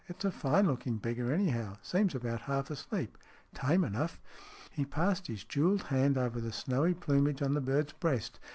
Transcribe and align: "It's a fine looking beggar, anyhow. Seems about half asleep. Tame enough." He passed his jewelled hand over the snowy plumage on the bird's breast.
"It's 0.09 0.25
a 0.25 0.31
fine 0.31 0.65
looking 0.65 0.97
beggar, 0.97 1.31
anyhow. 1.31 1.77
Seems 1.83 2.15
about 2.15 2.41
half 2.41 2.71
asleep. 2.71 3.19
Tame 3.53 3.83
enough." 3.83 4.19
He 4.71 4.83
passed 4.83 5.27
his 5.27 5.43
jewelled 5.43 5.83
hand 5.83 6.17
over 6.17 6.41
the 6.41 6.51
snowy 6.51 6.95
plumage 6.95 7.43
on 7.43 7.53
the 7.53 7.61
bird's 7.61 7.93
breast. 7.93 8.39